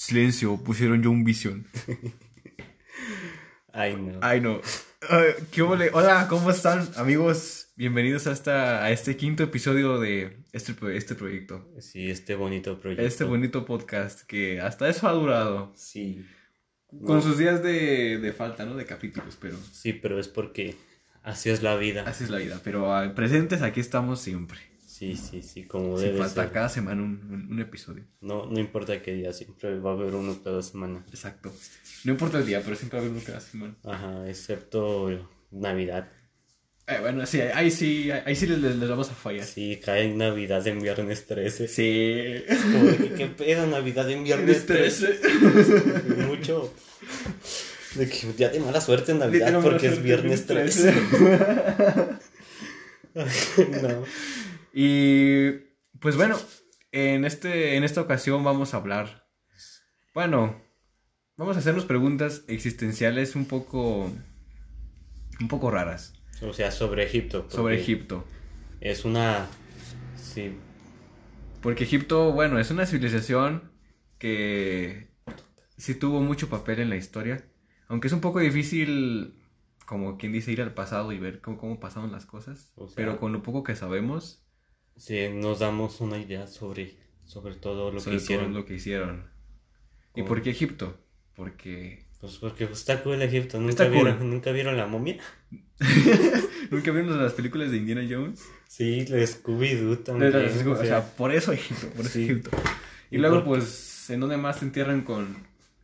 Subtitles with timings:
[0.00, 1.66] Silencio, pusieron yo un visión.
[3.70, 4.18] Ay, no.
[4.22, 4.62] Ay, no.
[5.06, 5.60] Ay, ¿Qué?
[5.60, 7.68] Hola, ¿cómo están, amigos?
[7.76, 11.68] Bienvenidos a, esta, a este quinto episodio de este, este proyecto.
[11.80, 13.04] Sí, este bonito proyecto.
[13.04, 15.70] Este bonito podcast que hasta eso ha durado.
[15.76, 16.24] Sí.
[17.04, 17.20] Con No.
[17.22, 18.76] sus días de, de falta, ¿no?
[18.76, 20.76] De capítulos, pero Sí, pero es porque
[21.22, 22.04] así es la vida.
[22.06, 22.58] así es la vida.
[22.64, 24.69] Pero ah, presentes, aquí estamos siempre.
[25.00, 26.52] Sí, sí, sí, como Sin debe falta ser.
[26.52, 28.04] cada semana un, un- un episodio.
[28.20, 31.02] No, no importa qué día, siempre va a haber uno cada semana.
[31.08, 31.50] Exacto.
[32.04, 33.74] No importa el día, pero siempre va a haber uno cada semana.
[33.82, 35.08] Ajá, excepto
[35.50, 36.06] Navidad.
[36.86, 39.46] Eh, bueno, sí, ahí sí, ahí sí les, vamos a fallar.
[39.46, 41.66] Sí, cae en Navidad en viernes 13.
[41.68, 42.44] Sí.
[42.72, 45.18] Como que, ¿Qué pedo Navidad en viernes 13?
[46.26, 46.74] Mucho.
[47.94, 50.92] De que día de mala suerte en Navidad porque es viernes 13.
[53.14, 54.04] no.
[54.72, 55.50] Y
[56.00, 56.36] pues bueno,
[56.92, 59.26] en, este, en esta ocasión vamos a hablar.
[60.14, 60.60] Bueno,
[61.36, 64.10] vamos a hacernos preguntas existenciales un poco.
[65.40, 67.46] un poco raras O sea, sobre Egipto.
[67.50, 68.24] sobre Egipto.
[68.80, 69.46] Es una.
[70.16, 70.52] Sí,
[71.62, 73.70] Porque Egipto, bueno, es una civilización
[74.18, 75.08] que
[75.76, 77.44] sí tuvo mucho papel en la historia.
[77.88, 79.34] Aunque es un poco difícil,
[79.86, 82.72] como quien dice, ir al pasado y ver cómo, cómo pasaron las cosas.
[82.76, 84.46] O sea- Pero con lo poco que sabemos,
[85.00, 88.46] sí, nos damos una idea sobre, sobre todo lo sobre que hicieron.
[88.50, 89.24] todo lo que hicieron.
[90.14, 90.98] ¿Y por qué Egipto?
[91.34, 92.08] Porque...
[92.20, 93.58] Pues porque está cool Egipto.
[93.58, 93.94] ¿Nunca, Está cool.
[93.94, 95.18] vieron, ¿Nunca vieron la momia?
[96.70, 98.42] ¿Nunca vieron las películas de Indiana Jones?
[98.68, 100.32] Sí, la Scooby-Doo también.
[100.32, 102.24] las- o o sea, sea, por eso Egipto, por eso sí.
[102.24, 102.50] Egipto.
[103.10, 105.34] Y, Y luego, por- pues, ¿en dónde más te entierran con,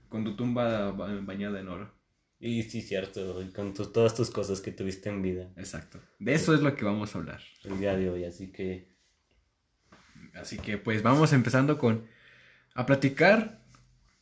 [0.08, 1.94] con tu tumba ba- bañada en oro?
[2.38, 3.40] y sí, cierto.
[3.42, 5.98] y con tu- todas tus cosas que tuviste en vida Exacto.
[6.18, 7.40] De eso es lo que vamos a hablar.
[7.64, 8.24] el día de hoy.
[8.24, 8.94] Así que.
[10.40, 12.06] Así que, pues, vamos empezando con...
[12.74, 13.60] A platicar,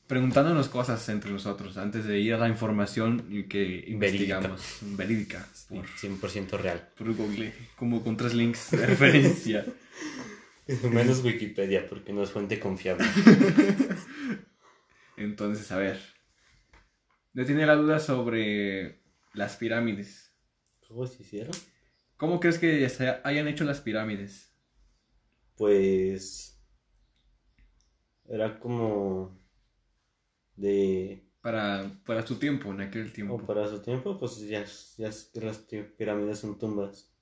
[0.06, 4.78] preguntándonos cosas entre nosotros, antes de ir a la información y que investigamos.
[4.82, 5.46] Verídica.
[5.68, 6.89] Por, 100% real.
[6.96, 9.64] por Google, como con tres links de referencia.
[10.90, 13.05] Menos Wikipedia, porque no es fuente confiable.
[15.16, 16.00] Entonces, a ver.
[17.33, 19.00] Yo tenía la duda sobre
[19.33, 20.33] las pirámides.
[20.86, 21.55] ¿Cómo se hicieron?
[22.16, 24.53] ¿Cómo crees que se hayan hecho las pirámides?
[25.56, 26.56] Pues.
[28.28, 29.32] Era como.
[30.56, 31.30] De.
[31.40, 33.38] Para, para su tiempo, en aquel O tiempo.
[33.46, 34.64] para su tiempo, pues ya,
[34.96, 35.58] ya las
[35.96, 37.12] pirámides son tumbas.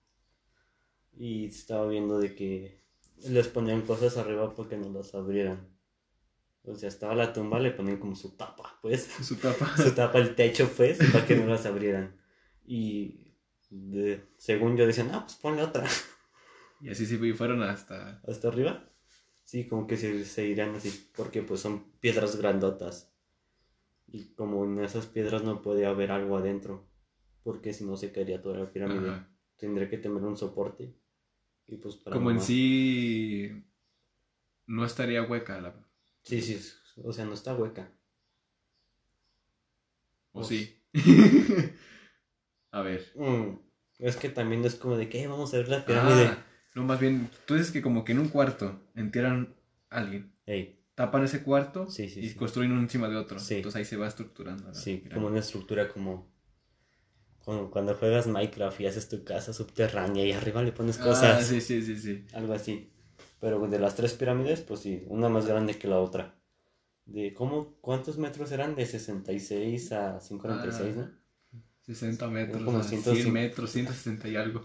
[1.17, 2.83] Y estaba viendo de que
[3.29, 5.69] les ponían cosas arriba para que no las abrieran.
[6.65, 9.05] O sea, estaba la tumba, le ponían como su tapa, pues.
[9.23, 9.77] Su tapa.
[9.77, 12.17] Su tapa el techo, pues, para que no las abrieran.
[12.67, 13.35] Y
[13.71, 15.87] de- según yo decían, ah, pues ponle otra.
[16.83, 18.21] Y así sí fueron hasta...
[18.27, 18.89] Hasta arriba.
[19.45, 23.13] Sí, como que se, se irían así, porque pues son piedras grandotas.
[24.09, 26.87] Y como en esas piedras no puede haber algo adentro,
[27.45, 29.11] porque si no se caería toda la pirámide.
[29.11, 29.29] Ajá.
[29.57, 30.93] Tendría que tener un soporte.
[31.69, 33.65] Y pues para Como en sí...
[34.67, 35.75] No estaría hueca la...
[36.23, 36.61] Sí, sí,
[37.03, 37.93] o sea, no está hueca.
[40.33, 40.79] ¿O Pues- sí?
[42.71, 43.07] a ver.
[43.17, 43.57] Mm,
[43.99, 46.27] Es que también es como de que "Eh, vamos a ver la pirámide.
[46.27, 49.55] Ah, no, más bien, tú dices que como que en un cuarto entierran
[49.91, 50.33] a alguien.
[50.47, 52.35] Ey, Tapan ese cuarto Sí, sí, y sí.
[52.35, 53.39] construyen uno encima de otro.
[53.39, 54.69] Entonces ahí se va estructurando.
[54.69, 56.31] la sí, como una estructura como...
[57.45, 61.41] Como cuando juegas Minecraft y haces tu casa subterránea y arriba le pones cosas.
[61.41, 62.25] Ah, sí, sí, sí, sí.
[62.35, 62.93] Algo así.
[63.41, 66.39] Pero de las tres pirámides, pues sí, una más grande que la otra.
[67.05, 68.77] De cómo, ¿cuántos metros eran?
[68.77, 71.11] De 66 a 146, ¿no?
[71.81, 73.23] 60 metros, Como a 105.
[73.23, 74.65] 100 metros, 160 y algo.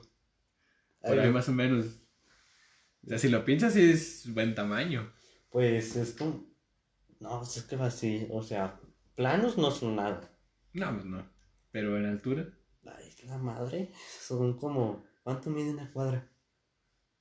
[1.07, 2.01] Por ahí más o menos.
[3.03, 5.11] O sea, si lo piensas, sí es buen tamaño.
[5.49, 6.45] Pues es como...
[7.19, 8.79] No, es que va así, o sea,
[9.15, 10.29] planos no son nada.
[10.73, 11.29] No, pues no.
[11.71, 12.47] Pero en altura,
[12.87, 15.03] Ay, la madre, son como...
[15.23, 16.27] ¿Cuánto mide una cuadra?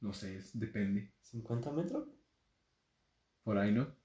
[0.01, 1.13] no sé, es- depende.
[1.21, 2.09] ¿50 metros?
[3.45, 3.97] Por ahí, ¿no?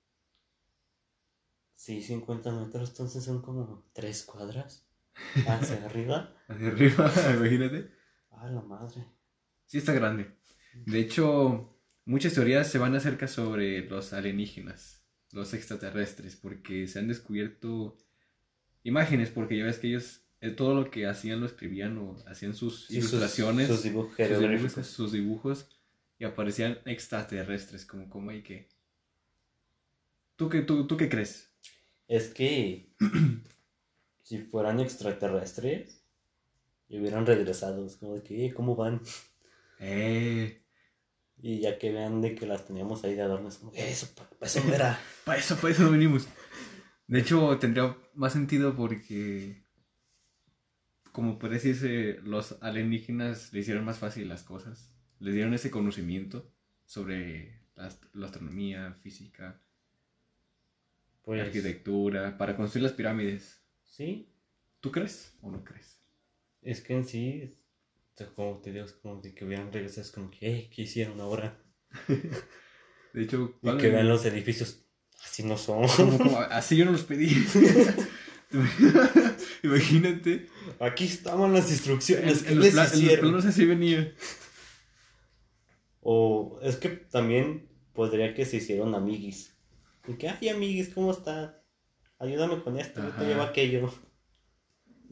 [1.76, 4.88] Sí, 50 metros, entonces son como 3 cuadras.
[5.46, 6.34] Hacia arriba.
[6.47, 7.91] Hacia arriba, imagínate.
[8.32, 9.06] Ah, la madre.
[9.72, 10.35] Sí está grande.
[10.73, 11.73] De hecho,
[12.03, 15.02] muchas teorías se van acerca sobre los alienígenas,
[15.32, 17.96] los extraterrestres, porque se han descubierto
[18.84, 22.53] imágenes, porque ya ves que ellos eh, todo lo que hacían lo escribían o hacían
[22.53, 25.70] sus Sí, ilustraciones, Sus, dibujos sus dibujos, sus dibujos,
[26.20, 28.68] y aparecían extraterrestres, como, como hay que...
[30.35, 31.50] ¿Tú qué, tú, ¿Tú qué crees?
[32.09, 32.91] Es que
[34.23, 36.03] si fueran extraterrestres
[36.90, 39.00] y hubieran regresado, es como de que, "Eh, ¿cómo van?
[39.82, 40.58] Eh,
[41.44, 44.08] Y ya que vean de que las teníamos ahí de adorno, es como, "Eh, eso,
[44.16, 44.98] pa- pa' eso no era.
[45.26, 46.28] para eso, para eso no venimos.
[47.08, 49.66] De hecho, tendría más sentido porque,
[51.12, 54.94] como puede decirse, los alienígenas le hicieron más fácil las cosas.
[55.20, 56.52] Les dieron ese conocimiento
[56.86, 59.62] sobre la, la astronomía, física,
[61.24, 63.62] Pues, arquitectura, para construir las pirámides.
[63.84, 64.28] sí,
[64.80, 66.00] ¿Tú crees o no crees?
[66.62, 67.58] es que en sí,
[68.17, 70.84] es- como te digo, es como de que hubieran regresado, es como que, "Ey, ¿qué
[70.84, 71.61] hicieron ahora?
[73.13, 74.85] De hecho, Y que vean los edificios,
[75.23, 75.87] así no son.
[75.87, 77.35] como- como- así yo no los pedí.
[79.63, 80.47] Imagínate.
[80.79, 84.13] Aquí estaban las instrucciones, ¿qué en los, les pla- en los planos así venía.
[86.02, 89.55] O es que también podría que se hicieron amiguis.
[90.08, 91.61] Y que, ay, amiguis, ¿cómo está?
[92.17, 93.93] Ayúdame con esto, yo te llevo aquello.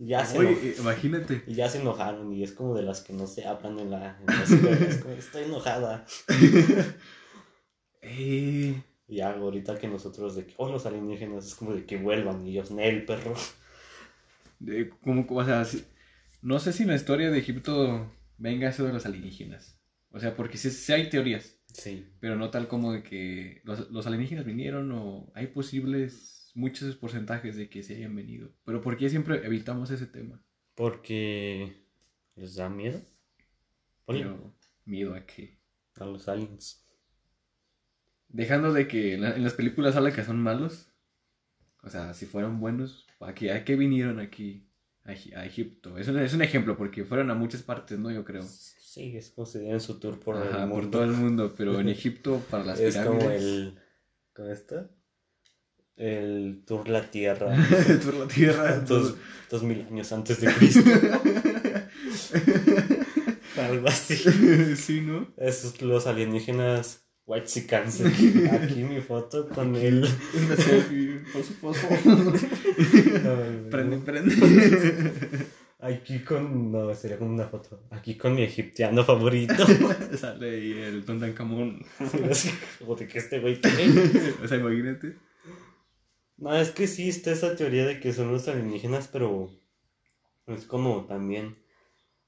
[0.01, 1.43] Ya se, Oye, eno- eh, imagínate.
[1.47, 4.17] y ya se enojaron y es como de las que no se hablan en la,
[4.19, 4.85] en la escuela.
[4.87, 6.05] Es como, estoy enojada.
[8.01, 11.97] Eh, Y ya ahorita que nosotros de que, oh, los alienígenas, es como de que
[11.97, 13.33] vuelvan y ellos, Nel, perro.
[14.59, 15.83] de- como, o sea, si-
[16.41, 19.77] no sé si en la historia de Egipto venga eso de los alienígenas.
[20.11, 22.05] O sea, porque sí, sí hay teorías, Sí.
[22.19, 27.55] pero no tal como de que los, los alienígenas vinieron o hay posibles muchos porcentajes
[27.55, 28.51] de que se hayan venido.
[28.65, 30.41] Pero ¿por qué siempre evitamos ese tema?
[30.75, 31.85] Porque
[32.35, 33.01] les da miedo.
[34.05, 34.53] Pero
[34.85, 35.57] miedo a que...
[35.99, 36.83] a los aliens.
[38.29, 40.87] Dejando de que en, la- en las películas hablan que son malos.
[41.83, 44.67] O sea, si fueran buenos, ¿a qué, a qué vinieron aquí
[45.05, 45.97] a, Egi- a Egipto?
[45.97, 48.11] Es un, es un ejemplo porque fueron a muchas partes, ¿no?
[48.11, 48.43] Yo creo.
[48.45, 50.91] Sí, es como si dieran su tour por Ajá, el por mundo.
[50.91, 53.23] todo el mundo, pero en Egipto para las es pirámides.
[53.23, 53.79] como el.
[54.33, 54.89] ¿Cómo está?
[55.99, 57.53] El tour la Tierra.
[58.05, 58.79] por la tierra.
[58.79, 59.15] dos,
[59.51, 60.89] dos mil años antes de Cristo.
[63.57, 64.15] Algo así.
[64.77, 65.27] sí, ¿no?
[65.37, 67.67] Esos los alienígenas White
[68.51, 70.03] Aquí mi foto con el.
[70.03, 71.87] Una selfie, poso, poso.
[73.23, 75.43] No, prende, prende.
[75.79, 76.71] Aquí con.
[76.71, 77.83] No, sería como una foto.
[77.91, 79.63] Aquí con mi egiptiano favorito.
[80.17, 81.85] Sale ahí el Tontancamón.
[82.31, 82.49] Así
[82.79, 84.33] como de que este güey tiene.
[84.43, 85.28] O sea, imagínate.
[86.39, 89.50] No, es que sí está esa teoría de que son los alienígenas, pero
[90.47, 91.57] es como también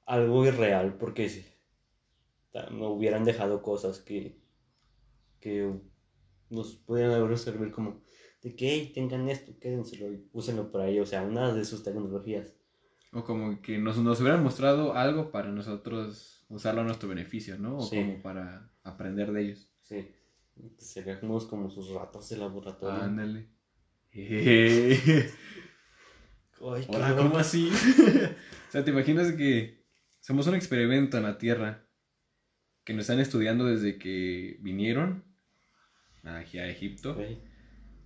[0.06, 1.46] algo irreal, porque si
[2.72, 4.38] no hubieran dejado cosas que,
[5.40, 5.74] que
[6.50, 8.02] nos pudieran haber servir como
[8.42, 11.84] de que hey, tengan esto, quédenselo y úsenlo por ahí, o sea, una de sus
[11.84, 12.54] tecnologías.
[13.14, 17.78] O como que nos, nos hubieran mostrado algo para nosotros usarlo a nuestro beneficio, ¿no?
[17.78, 17.98] O Sí.
[17.98, 19.70] como para aprender de ellos.
[19.84, 20.10] Sí,
[20.78, 23.02] seríamos como sus ratos de laboratorio.
[23.02, 23.48] Ándale.
[24.14, 25.32] Eh,
[26.62, 27.18] Ay, loco.
[27.18, 27.70] ¿cómo así?
[28.70, 29.84] o sea, ¿te imaginas que
[30.20, 31.88] somos un experimento en la Tierra
[32.84, 35.24] que nos están estudiando desde que vinieron
[36.24, 37.40] aquí a Egipto, Güey.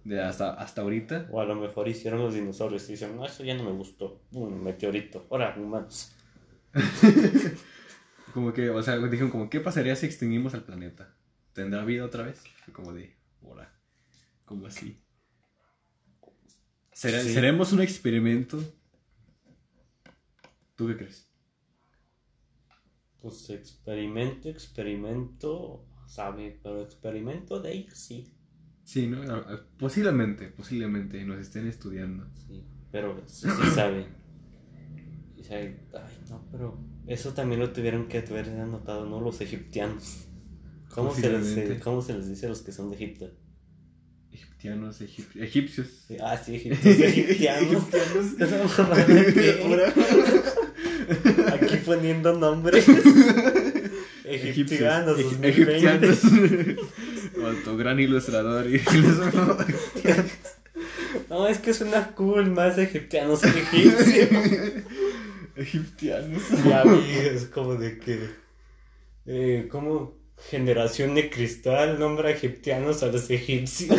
[0.04, 1.28] de hasta, hasta ahorita?
[1.32, 4.22] O a lo mejor hicieron los dinosaurios y dicen, no, eso ya no me gustó.
[4.32, 5.28] Un meteorito.
[5.30, 6.16] Ahora, humanos.
[8.34, 11.16] Como que, o sea, dijeron como, ¿qué pasaría si extinguimos al planeta?
[11.54, 12.44] ¿Tendrá vida otra vez?
[12.74, 13.74] Como de, ahora,
[14.44, 15.05] ¿cómo así?
[16.96, 17.34] ¿Será- Sí.
[17.34, 18.58] ¿Seremos un experimento?
[20.76, 21.28] ¿Tú qué crees?
[23.22, 28.34] Pues experimento, experimento, sabe, pero experimento de ellos sí.
[28.86, 29.20] Sí, ¿no?
[29.78, 32.28] Posiblemente, posiblemente nos estén estudiando.
[32.48, 34.08] Sí, pero sí, sí sabe.
[35.36, 39.20] Y sabe, ay, no, pero eso también lo tuvieron que haber anotado, ¿no?
[39.20, 40.28] Los egiptianos.
[40.94, 41.84] ¿Cómo se, les, Posiblemente.
[41.84, 43.32] ¿Cómo se les dice a los que son de Egipto?
[44.66, 45.88] Egiptianos, egip- egipcios.
[46.20, 47.84] Ah, sí, egipcios, egipcianos.
[51.54, 52.86] Aquí poniendo nombres.
[54.26, 56.08] Egipcianos, Egip- 2020.
[56.08, 56.20] egipcianos.
[57.60, 58.82] Otro gran ilustrador y.
[61.30, 64.74] No, es que suena cool, más egipcianos que egipcios.
[65.56, 66.42] egipcianos.
[66.66, 68.30] Ya vi, es como de que.
[69.28, 70.16] Eh, como
[70.50, 73.98] generación de cristal nombra egipcianos a los egipcios.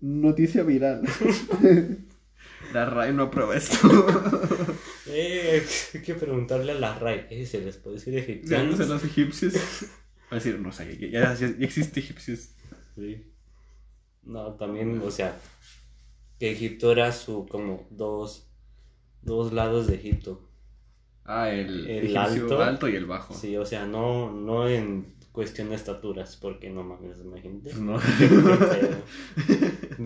[0.00, 1.02] Noticia viral.
[2.72, 3.76] La RAE no aprueba esto.
[5.14, 5.62] Eh,
[5.92, 7.26] hay que preguntarle a la RAI.
[7.28, 8.78] Eh, ¿Se les puede decir Ya egipcianos?
[8.78, 9.52] no sé los egipcios.
[9.54, 12.50] Va a decir, no sé, ya, ya- ya existe egipcios.
[12.94, 13.22] Sí.
[14.22, 15.36] No, también, o sea,
[16.38, 18.48] que Egipto era su como dos,
[19.20, 20.48] dos lados de Egipto.
[21.26, 22.88] Ah, el, El alto.
[22.88, 23.34] y el bajo.
[23.34, 27.72] Sí, o sea, no, no en cuestión de estaturas, porque no mames, imagínate.
[27.80, 27.98] No.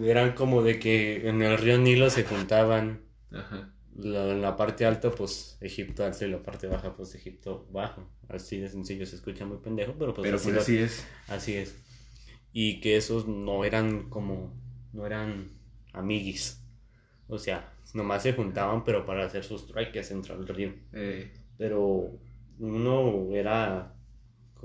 [0.04, 3.00] Eran como de que en el río Nilo se juntaban
[3.32, 3.72] Ajá.
[3.96, 8.08] la, en la parte alta, pues Egipto alto y la parte baja, pues Egipto bajo.
[8.28, 11.06] Así de sencillo, se escucha muy pendejo, pero pues, Pero así, pues lo- así es.
[11.28, 11.76] así es.
[12.52, 14.54] Y que esos no eran como
[14.92, 15.48] no eran
[15.92, 16.62] amiguis.
[17.28, 20.72] O sea, nomás se juntaban, pero para hacer sus trueques entre el río.
[20.92, 22.18] Eh, Pero
[22.58, 23.92] uno era.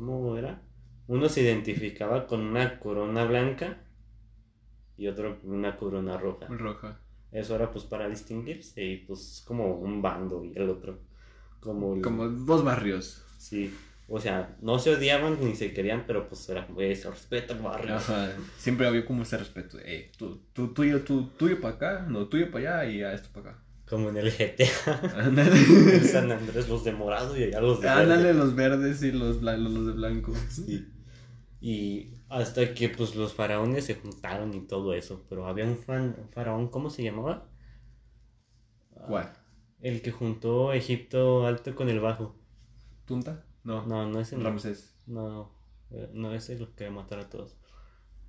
[0.05, 0.59] ¿Cómo era?
[1.07, 3.77] Uno se identificaba con una corona blanca
[4.97, 6.47] y otro con una corona roja.
[6.47, 6.99] roja.
[7.31, 10.99] Eso era pues para distinguirse y pues como un bando y el otro.
[11.59, 13.23] Como, el- Como dos barrios.
[13.37, 13.71] Sí.
[14.07, 17.59] O sea, no se odiaban ni se querían, pero pues era "Eh, se respeta el
[17.61, 17.95] barrio.
[17.95, 18.31] Ajá.
[18.57, 19.77] Siempre había como ese respeto.
[19.79, 23.29] Eh, tú, tú, tuyo, tú, tuyo para acá, no, tuyo para allá y a esto
[23.31, 23.63] para acá.
[23.91, 25.17] Como en el GTA.
[25.17, 25.51] Ándale.
[25.97, 28.01] en San Andrés los de morado y allá los de verde.
[28.01, 30.31] Ándale, los verdes y los, los de blanco.
[30.49, 30.87] Sí.
[31.59, 35.25] Y hasta que pues los faraones se juntaron y todo eso.
[35.27, 37.49] Pero había un faraón, ¿cómo se llamaba?
[39.09, 39.33] ¿Cuál?
[39.81, 42.33] El que juntó Egipto alto con el bajo.
[43.03, 43.43] ¿Tunta?
[43.65, 43.85] No.
[43.85, 44.95] No, no es el Ramsés.
[45.05, 45.51] No,
[45.89, 47.57] eh, no es el que matar a todos.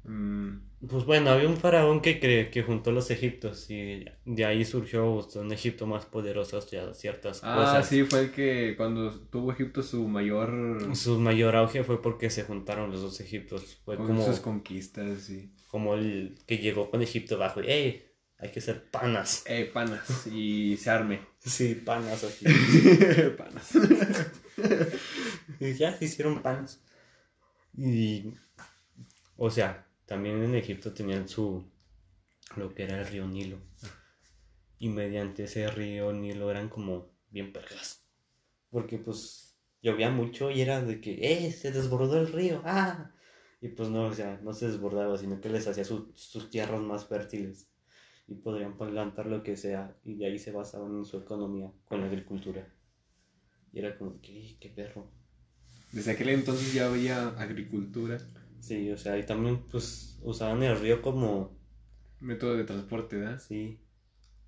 [0.04, 4.64] Mm, Pues bueno, había un faraón que, cre- que juntó los egiptos y de ahí
[4.64, 7.88] surgió un Egipto más poderoso hacia ciertas Ah, cosas.
[7.88, 10.94] sí, fue el que cuando tuvo Egipto su mayor.
[10.97, 13.78] Su mayor auge fue porque se juntaron los dos Egiptos.
[13.85, 15.52] Fue con como, sus conquistas y.
[15.68, 18.06] como el que llegó con Egipto bajo y ¡Ey!
[18.38, 19.44] Hay que ser panas.
[19.47, 20.26] Eh, panas.
[20.26, 21.21] Y se arme.
[21.38, 22.44] Sí, panas así.
[23.38, 23.71] panas.
[25.61, 26.80] y ya se hicieron panas.
[27.76, 28.35] Y.
[29.37, 31.64] O sea, también en Egipto tenían su.
[32.57, 33.59] lo que era el río Nilo.
[34.78, 38.04] Y mediante ese río Nilo eran como bien pergas.
[38.71, 41.50] Porque pues llovía mucho y era de que, ¡eh!
[41.52, 43.11] Se desbordó el río, ¡ah!
[43.62, 46.83] Y pues no, o sea, no se desbordaba, sino que les hacía su- sus tierras
[46.83, 47.69] más fértiles.
[48.28, 49.97] Y podrían plantar lo que sea.
[50.04, 52.69] Y de ahí se basaban en su economía con la agricultura.
[53.73, 55.11] Y era como, ¿qué, qué perro?
[55.92, 58.19] Desde aquel entonces ya había agricultura,
[58.62, 61.59] Sí, o sea, y también pues usaban el río como,
[62.21, 63.40] método de transporte, ¿verdad?
[63.40, 63.81] sí,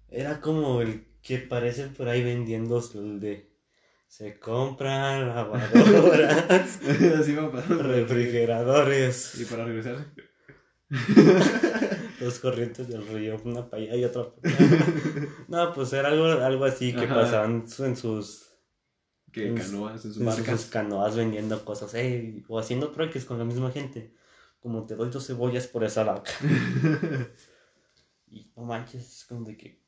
[0.09, 3.51] era como el que parece por ahí vendiendo el de,
[4.07, 6.79] se compran lavadoras,
[7.19, 10.07] Así va refrigeradores, Y para regresar.
[12.21, 14.87] dos corrientes del río, una para allá y otra para allá.
[15.49, 17.15] No, pues era algo, algo así que Ajá.
[17.17, 18.54] pasaban en sus,
[19.35, 23.39] Que En- canoas en sus en sus canoas vendiendo cosas, ey, o haciendo trueques con
[23.39, 24.15] la misma gente,
[24.61, 26.31] como te doy dos cebollas por esa vaca.
[28.29, 29.81] Y no manches, es como de que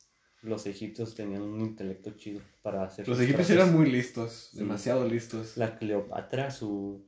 [0.42, 3.08] los egipcios tenían un intelecto chido para hacer.
[3.08, 4.58] Los egipcios eran muy listos, Sí.
[4.58, 5.56] demasiado listos.
[5.56, 7.04] La Cleopatra, su,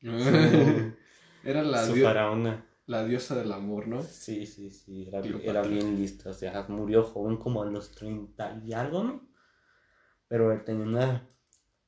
[1.44, 2.64] Era la, su faraona.
[2.86, 4.02] la diosa del amor, ¿no?
[4.02, 5.08] Sí, sí, sí,
[5.42, 6.30] era bien lista.
[6.30, 9.28] O sea, murió joven como a los 30 y algo, ¿no?
[10.28, 11.28] Pero él tenía una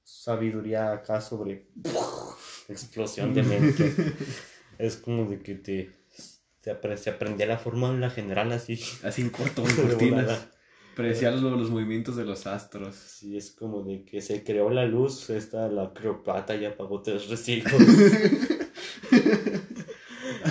[0.05, 1.67] sabiduría acá sobre
[2.69, 3.93] explosión de mente.
[4.79, 5.97] es como de que te,
[6.97, 8.81] se aprendía la fórmula general así.
[9.03, 10.49] Así en corto, en cortinas.
[10.95, 12.95] Predecía lo- los movimientos de los astros.
[12.95, 17.27] Sí, es como de que se creó la luz, esta la Cleopatra ya apagó tres.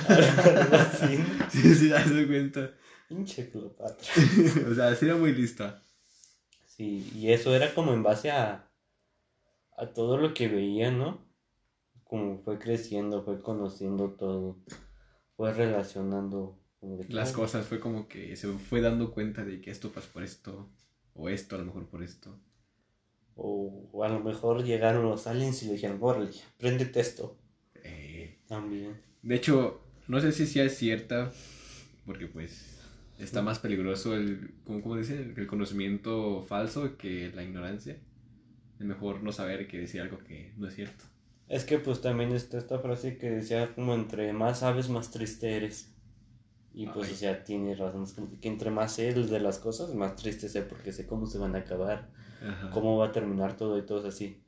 [0.07, 1.23] Algo así.
[1.51, 2.71] Sí, sí, das cuenta.
[3.07, 4.07] Pinche Cleopatra.
[4.71, 5.83] o sea, sí era muy lista.
[6.65, 8.70] Sí, y eso era como en base a,
[9.81, 11.19] a todo lo que veía, ¿no?
[12.05, 14.57] Como fue creciendo, fue conociendo todo,
[15.37, 16.59] fue relacionando
[17.09, 20.23] Las "Ah, cosas fue como que se fue dando cuenta de que esto pasa por
[20.23, 20.69] esto.
[21.13, 22.39] O esto a lo mejor por esto.
[23.35, 27.35] O, o a lo mejor llegaron los aliens y le dijeron, órale, préndete esto.
[27.83, 29.01] Eh, También.
[29.23, 31.31] de hecho, no sé si sea cierta.
[32.05, 32.79] Porque pues
[33.19, 34.55] está más peligroso el.
[35.37, 37.97] El conocimiento falso que la ignorancia.
[38.81, 41.05] Es mejor no saber que decir algo que no es cierto.
[41.47, 45.55] Es que pues también está esta frase que decía como entre más sabes, más triste
[45.55, 45.93] eres.
[46.73, 47.13] Y pues Ay.
[47.13, 50.49] o sea, tiene razón, es como que entre más sé de las cosas, más triste
[50.49, 52.09] sé porque sé cómo se van a acabar,
[52.43, 52.71] Ajá.
[52.71, 54.41] cómo va a terminar todo y todo es así.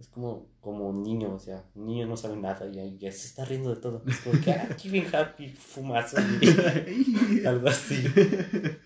[0.00, 3.28] Es como, como un niño, o sea, un niño no sabe nada y ya se
[3.28, 4.02] está riendo de todo.
[4.04, 8.04] Es como que, ah, qué bien happy, fumazo, y algo así.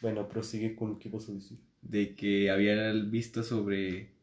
[0.00, 1.58] Bueno, prosigue con lo que vas a decir.
[1.82, 4.14] de que había visto sobre...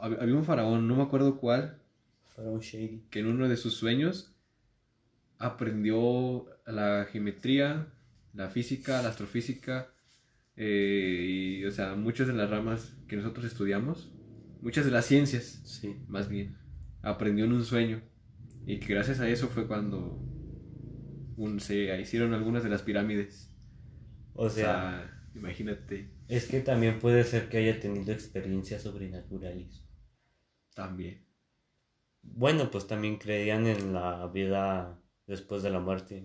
[0.00, 1.78] hab- Había un faraón, no me acuerdo cuál,
[2.36, 3.02] Para un shady.
[3.10, 4.34] que en uno de sus sueños
[5.38, 7.92] aprendió la geometría,
[8.32, 9.88] la física, la astrofísica,
[10.56, 14.12] eh, y, o sea, muchas de las ramas que nosotros estudiamos,
[14.62, 15.96] muchas de las ciencias, Sí.
[16.08, 16.56] más bien,
[17.02, 18.02] aprendió en un sueño.
[18.66, 20.18] Y que gracias a eso fue cuando
[21.36, 23.50] un- se hicieron algunas de las pirámides.
[24.34, 29.84] O O sea, sea, imagínate es que también puede ser que haya tenido experiencias sobrenaturales.
[30.74, 31.24] también.
[32.22, 36.24] Bueno, pues también creían en la vida después de la muerte.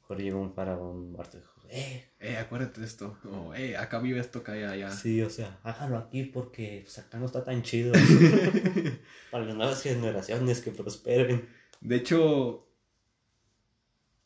[0.00, 1.38] Mejor llegó un faraón muerto
[1.70, 3.16] eh, Eh, acuérdate de esto.
[3.24, 4.72] O, eh, acá vive esto, acá allá.
[4.72, 4.90] allá.
[4.90, 7.92] sí, o sea, hágalo aquí porque pues, acá no está tan chido.
[9.30, 11.48] Para las nuevas generaciones que prosperen.
[11.80, 12.68] De hecho,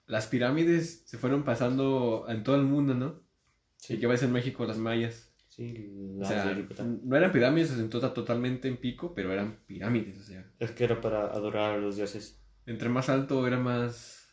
[0.07, 3.28] las pirámides se fueron pasando en todo el mundo, ¿no?
[3.89, 5.33] Y que ves en México las mayas.
[5.49, 7.01] Sí, O las sea, de Yucatán.
[7.05, 10.19] no eran pirámides en tota- totalmente en pico, pero eran pirámides.
[10.21, 12.41] O sea, Es que era para adorar a los dioses.
[12.67, 14.29] entre más alto era más.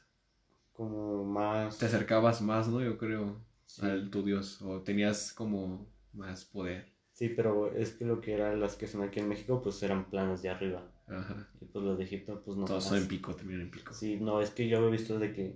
[0.73, 1.77] Como más.
[1.77, 2.81] Te acercabas más, ¿no?
[2.81, 3.85] Yo creo, Sí.
[3.85, 4.61] al tu dios.
[4.61, 6.93] O tenías como más poder.
[7.13, 10.09] Sí, pero es que lo que eran las que son aquí en México, pues eran
[10.09, 10.91] planos de arriba.
[11.07, 11.47] Ajá.
[11.61, 12.65] Y pues los de Egipto, pues no.
[12.65, 13.93] Todos son en pico, también en pico.
[13.93, 15.55] Sí, no, es que yo he visto de que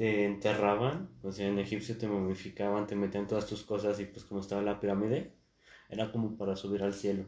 [0.00, 4.24] te enterraban, o sea, en Egipcio te momificaban, te metían todas tus cosas y pues
[4.24, 5.32] como estaba la pirámide,
[5.90, 7.24] era como para subir al cielo.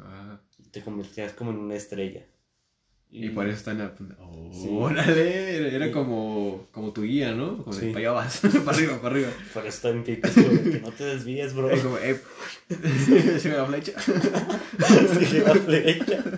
[0.00, 2.24] Ah, te convertías como en una estrella.
[3.10, 3.82] y por eso están.
[3.82, 3.94] a-
[4.50, 4.68] Sí.
[4.72, 5.74] ¡Órale!
[5.76, 7.58] Era, como, como tu guía, ¿no?
[7.62, 7.88] Como Sí.
[7.88, 9.28] para allá vas, para arriba, para arriba.
[9.52, 11.68] Por eso está en pico, es como de que no te desvíes, bro.
[11.70, 12.18] Es como, eh,
[13.40, 13.92] se me la flecha.
[15.20, 16.24] Sigue la flecha.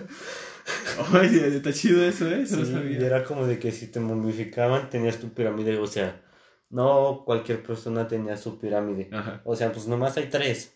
[1.13, 2.41] Oye, está chido eso, ¿eh?
[2.43, 5.87] Eso no Sí, y era como de que si te momificaban tenías tu pirámide, o
[5.87, 6.21] sea,
[6.69, 9.09] no cualquier persona tenía su pirámide.
[9.11, 9.41] Ajá.
[9.45, 10.75] O sea, pues nomás hay tres.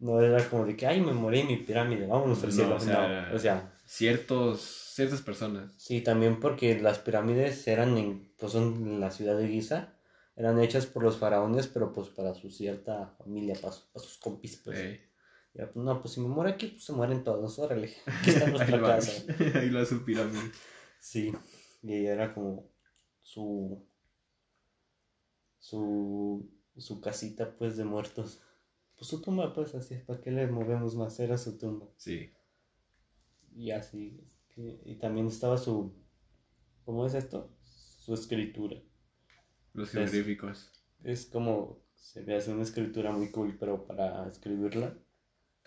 [0.00, 2.76] No era como de que, ay, me morí mi pirámide, vámonos al No, cielo.
[2.76, 4.60] o sea, no, o sea, Ciertos,
[4.94, 5.72] ciertas personas.
[5.76, 9.94] sí, también porque las pirámides eran en, pues son en la ciudad de Giza,
[10.36, 14.18] eran hechas por los faraones, pero pues para su cierta familia, para, su- para sus
[14.18, 14.78] compis, pues.
[15.54, 17.92] Ya, pues, no, pues si me muero aquí, pues se mueren todos, órale.
[18.06, 19.24] Aquí está ahí nuestra va, casa.
[19.58, 20.52] ahí va su pirámide.
[21.00, 21.32] Sí,
[21.82, 22.70] y era como
[23.22, 23.84] su,
[25.58, 28.40] su, su casita, pues, de muertos.
[28.96, 31.18] Pues su tumba, pues, así, ¿para qué le movemos más?
[31.20, 31.86] Era su tumba.
[31.96, 32.30] Sí.
[33.54, 34.20] Y así,
[34.56, 35.94] es y también estaba su,
[36.84, 37.56] ¿cómo es esto?
[37.64, 38.76] Su escritura.
[39.72, 40.72] Los Es- jeroglíficos.
[41.04, 44.98] Es como, se ve así una escritura muy cool, pero para escribirla,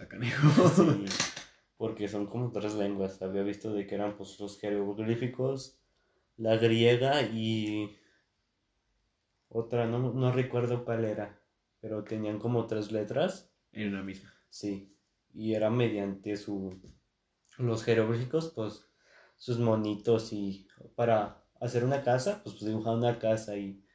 [0.01, 0.67] Está canejo.
[0.69, 1.05] sí,
[1.77, 3.21] porque son como tres lenguas.
[3.21, 5.79] Había visto de que eran, pues, los jeroglíficos,
[6.37, 7.95] la griega y
[9.47, 11.39] otra, no, no recuerdo cuál era,
[11.81, 13.53] pero tenían como tres letras.
[13.73, 14.33] En una misma.
[14.49, 14.97] Sí,
[15.35, 16.81] y era mediante su
[17.59, 18.87] los jeroglíficos, pues
[19.37, 23.85] sus monitos y para hacer una casa, pues, pues dibujaban una casa y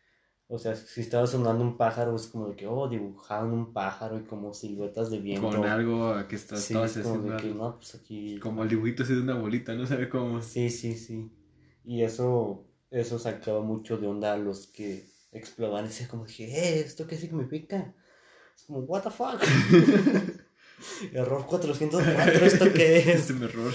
[0.48, 4.18] o sea, si estaba sonando un pájaro es como de que oh, dibujaban un pájaro
[4.18, 5.48] y como siluetas de viento.
[5.48, 8.68] Con algo que estás, Sí, es como haciendo de que no, pues aquí Como el
[8.68, 10.40] dibujito así de una bolita, no sabe cómo.
[10.42, 11.30] Sí, sí, sí.
[11.84, 16.44] Y eso eso sacaba mucho de onda a los que exploraban y decían como dije,
[16.44, 17.94] eh, ¿esto qué significa?
[18.56, 19.42] Es como, what the fuck?
[21.12, 23.30] Error 404, ¿esto qué es?
[23.30, 23.72] Este error.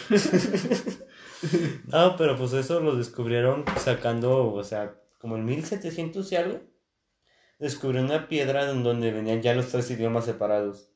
[1.87, 6.61] No, pero pues eso lo descubrieron sacando, o sea, como en 1700 y algo.
[7.59, 10.89] Descubrieron una piedra en donde venían ya los tres idiomas separados.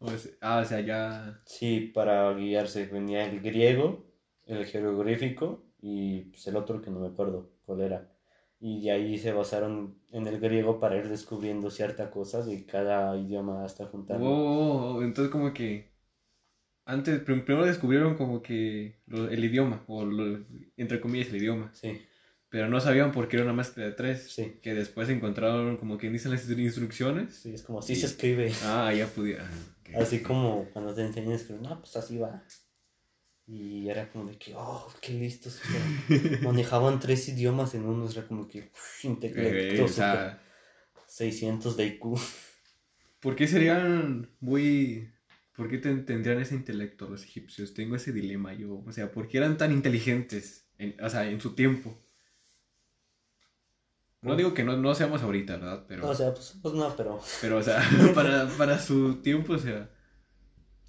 [0.00, 1.40] Sea, ah, o sea, ya.
[1.46, 4.06] Sí, para guiarse venía el griego,
[4.46, 8.08] el jeroglífico y pues, el otro que no me acuerdo cuál era.
[8.60, 13.16] Y de ahí se basaron en el griego para ir descubriendo ciertas cosas de cada
[13.16, 14.26] idioma hasta juntando.
[14.28, 15.90] Oh, oh, entonces como que.
[16.84, 20.44] Antes, prim- primero descubrieron como que lo- el idioma, o lo-
[20.76, 22.00] entre comillas el idioma, Sí,
[22.52, 24.30] pero no sabían por qué era una mezcla de tres.
[24.30, 27.34] sí, Que después encontraron como que dicen las instrucciones.
[27.34, 28.52] sí, es como así se escribe.
[28.64, 29.50] Ah, ya pudiera.
[29.96, 32.44] Así como cuando te enseñan a escribir, no, pues así va.
[33.46, 35.60] Y era como de que, oh, qué listos.
[35.60, 38.70] o sea, manejaban tres idiomas en uno, era como que,
[39.02, 40.38] intelecto, o sea,
[40.94, 42.04] super 600 de IQ.
[43.20, 45.10] ¿por qué serían muy...
[45.56, 47.74] ¿Por qué ten- tendrían ese intelecto los egipcios?
[47.74, 48.82] Tengo ese dilema yo.
[48.86, 50.66] O sea, ¿por qué eran tan inteligentes?
[50.78, 51.98] En, o sea, en su tiempo.
[54.22, 55.84] No digo que no, no seamos ahorita, ¿verdad?
[55.88, 57.80] Pero, O sea, pues, pues no, pero pero o sea,
[58.14, 59.90] para, para su tiempo, o sea...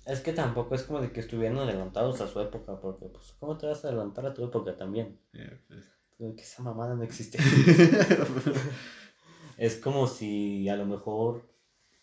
[0.05, 3.57] es que tampoco es como de que estuvieran adelantados a su época, porque, pues, ¿cómo
[3.57, 5.19] te vas a adelantar a tu época también?
[5.67, 5.91] pues.
[6.17, 7.37] Que esa mamada no existe.
[9.57, 11.49] es como si a lo mejor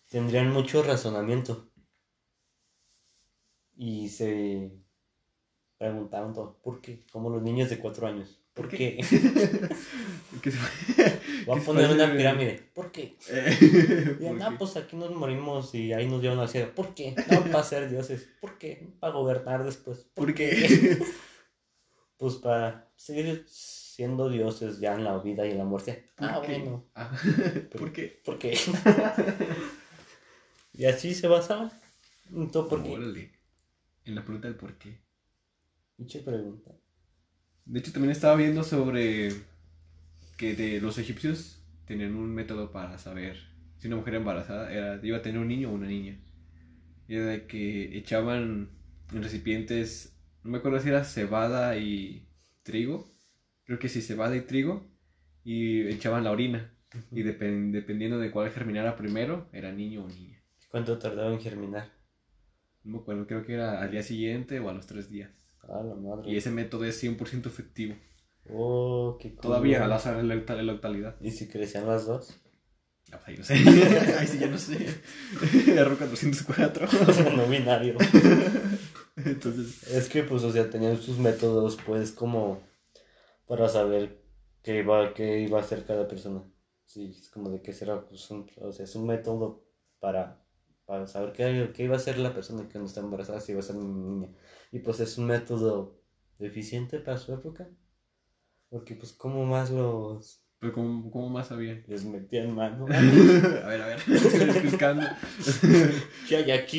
[0.09, 1.71] tendrían mucho razonamiento
[3.75, 4.71] y se
[5.77, 7.05] preguntaron todo, ¿por qué?
[7.11, 8.40] Como los niños de cuatro años.
[8.53, 8.97] ¿Por, ¿Por qué?
[10.41, 10.57] ¿Qué se-
[11.45, 12.69] Voy ¿Qué a poner una pirámide.
[12.73, 13.15] ¿Por qué?
[13.29, 16.73] Eh, Y, ¿por no, pues aquí nos morimos y ahí nos llevan al cielo.
[16.75, 17.15] ¿Por qué?
[17.31, 18.27] No, para ser dioses.
[18.39, 18.89] ¿Por qué?
[18.99, 20.07] Para gobernar después.
[20.13, 20.99] ¿Por qué?
[22.17, 26.05] Pues para seguir siendo dioses ya en la vida y en la muerte.
[26.17, 26.85] Ah, bueno.
[26.93, 27.11] Ah,
[27.75, 28.21] ¿Por qué?
[28.23, 28.55] ¿Por qué?
[30.73, 31.71] y así se basaba.
[32.31, 33.31] Entonces, ¿por qué?
[34.05, 35.01] En la pregunta del por qué.
[35.97, 36.71] Pinche pregunta.
[37.71, 39.31] De hecho, también estaba viendo sobre
[40.37, 43.37] que de los egipcios tenían un método para saber
[43.77, 46.19] si una mujer embarazada era, iba a tener un niño o una niña.
[47.07, 48.69] Y era de que echaban
[49.13, 52.27] en recipientes, no me acuerdo si era cebada y
[52.63, 53.09] trigo,
[53.65, 54.87] creo que sí, cebada y trigo,
[55.43, 56.73] y echaban la orina.
[57.11, 60.41] Y depen- dependiendo de cuál germinara primero, era niño o niña.
[60.69, 61.91] ¿Cuánto tardaba en germinar?
[62.83, 65.31] No me acuerdo, creo que era al día siguiente o a los tres días.
[65.63, 66.29] Ah, la madre.
[66.31, 67.95] Y ese método es 100% efectivo.
[68.49, 69.41] Oh, qué cool.
[69.41, 71.15] Todavía al azar la octa- la octalidad.
[71.21, 72.39] ¿Y si crecían las dos?
[73.11, 73.83] Ah, pues ahí no sé.
[74.19, 74.77] ahí sí ya no sé.
[75.77, 76.87] Error 404.
[77.37, 77.95] no binario.
[79.15, 82.61] Entonces, Es que, pues, o sea, tenían sus métodos, pues, como
[83.47, 84.23] para saber
[84.63, 86.43] qué iba, qué iba a hacer cada persona.
[86.85, 89.65] Sí, es como de que será, pues, un, o sea, es un método
[89.99, 90.43] para,
[90.91, 93.61] para saber qué, qué iba a hacer la persona que no está embarazada, si iba
[93.61, 94.29] a ser una niña.
[94.73, 96.03] Y, pues, es un método
[96.37, 97.69] eficiente para su época.
[98.67, 101.81] Porque, pues, ¿cómo más los pero ¿cómo, cómo más sabían?
[101.87, 102.85] les metían mano?
[102.93, 103.99] a ver, a ver.
[104.09, 105.07] Estoy buscando.
[106.27, 106.77] ¿Qué hay aquí?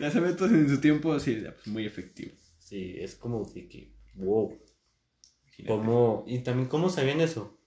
[0.00, 2.32] Método en su tiempo, sí, pues muy efectivo.
[2.58, 4.58] Sí, es como de que, wow.
[5.66, 6.24] ¿Cómo?
[6.26, 7.60] Y también, ¿cómo sabían eso?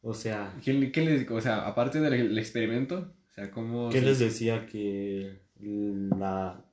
[0.00, 3.90] O sea, ¿Quién, quién les, o sea, aparte del el experimento, sea, cómo...
[3.90, 6.64] ¿qué se- les decía que la,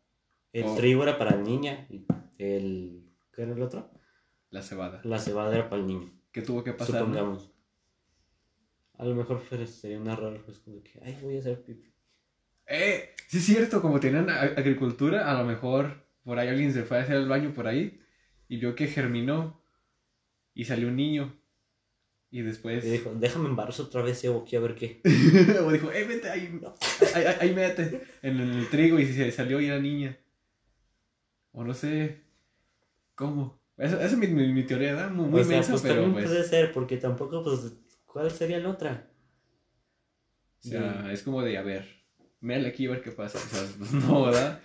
[0.54, 0.76] el Oh.
[0.76, 2.06] trigo era para niña y
[2.38, 3.92] el, ¿qué era el otro?
[4.50, 5.02] La cebada.
[5.04, 6.96] La cebada era para el niño, ¿Qué tuvo que pasar?
[6.96, 7.00] no?
[7.08, 7.52] supongamos.
[8.98, 11.92] A lo mejor sería una rara, pues como que, ay, voy a hacer pipí.
[12.68, 17.00] Eh, sí es cierto, como tenían agricultura, a lo mejor por ahí alguien se fue
[17.00, 18.00] a hacer el baño por ahí
[18.48, 19.64] y vio que germinó
[20.54, 21.41] y salió un niño.
[22.32, 22.84] Y después...
[22.86, 25.02] Y dijo, déjame embarazo otra vez, Evo, aquí a ver qué.
[25.66, 26.60] o dijo, eh, vete ahí,
[27.14, 30.18] ahí, ahí, mete en el trigo y se salió y era niña.
[31.52, 32.22] O no sé,
[33.16, 33.60] ¿cómo?
[33.78, 35.12] Esa, esa es mi, mi, mi teoría, ¿verdad?
[35.12, 36.26] Muy, muy o sea, mensa, pues pero pues...
[36.26, 37.74] puede ser, porque tampoco, pues,
[38.06, 39.12] ¿cuál sería la otra?
[40.64, 41.86] O sea, es como de, a ver,
[42.40, 43.40] méale aquí a ver qué pasa.
[43.40, 44.62] O sea, pues, no, ¿verdad?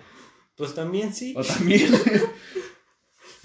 [0.54, 1.34] Pues también sí.
[1.36, 1.90] O también...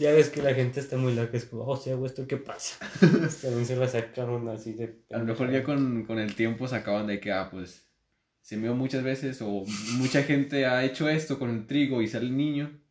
[0.01, 2.37] Ya ves que la gente está muy loca, es como, oh, si hago esto, ¿qué
[2.37, 2.79] pasa?
[3.41, 5.03] También se la sacaron así de...
[5.11, 7.85] A lo mejor ya con, con el tiempo se acaban de que, ah, pues,
[8.41, 9.63] se meó muchas veces o
[9.97, 12.81] mucha gente ha hecho esto con el trigo y sale el niño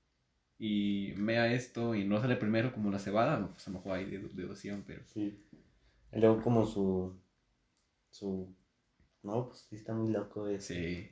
[0.59, 4.05] y mea esto y no sale primero como la cebada, pues a lo mejor hay
[4.07, 5.03] dedu- deducción, pero...
[5.13, 5.37] Sí.
[6.13, 7.19] Y luego como su...
[8.11, 8.55] Su...
[9.25, 11.09] No, pues sí está muy loco, es Sí.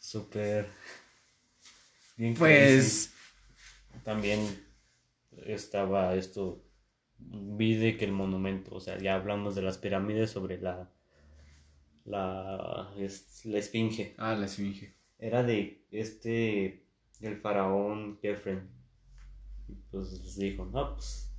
[0.00, 0.66] súper...
[2.16, 3.12] bien Pues...
[3.94, 4.02] crazy.
[4.04, 4.71] También
[5.46, 6.64] estaba esto...
[7.18, 10.90] Vi de que el monumento, o sea, ya hablamos de las pirámides sobre la...
[12.04, 14.14] La, es- la esfinge.
[14.18, 14.94] Ah, la esfinge.
[15.18, 16.84] era de este,
[17.20, 18.68] el faraón Kefren.
[19.68, 21.30] Y pues dijo, no, pues,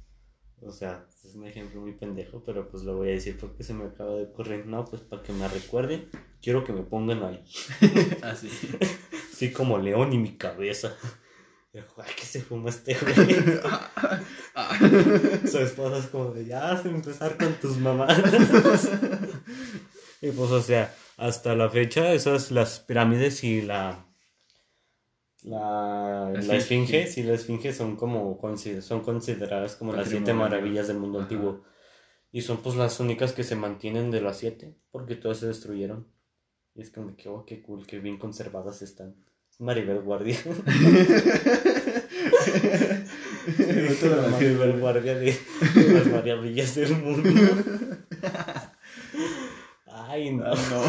[0.62, 3.74] o sea, es un ejemplo muy pendejo, pero pues lo voy a decir porque se
[3.74, 4.66] me acaba de ocurrir.
[4.68, 6.10] No, pues para que me recuerden,
[6.42, 7.44] quiero que me pongan ahí,
[8.24, 8.50] Ah, sí.
[9.34, 10.96] así como león y mi cabeza.
[11.74, 13.60] Ay, que se fuma este güey.
[14.56, 14.78] Ah.
[15.50, 18.22] Su esposa es como de, ya vas a empezar con tus mamás.
[20.22, 24.06] y pues, o sea, hasta la fecha, esas, las pirámides y la...
[25.42, 28.40] La, La la esfinge, sí, la esfinge son como
[28.82, 31.26] son consideradas como las siete maravillas del mundo Ajá.
[31.26, 31.64] antiguo.
[32.32, 36.08] Y son pues las únicas que se mantienen de las siete, porque todas se destruyeron.
[36.76, 39.16] Y es como que, oh, qué cool, qué bien conservadas están.
[39.64, 40.38] Maribel Guardia.
[44.04, 45.38] La Maribel Guardia de
[45.94, 47.30] las maravillas del mundo.
[49.88, 50.46] Ay, no.
[50.46, 50.84] Ah, no.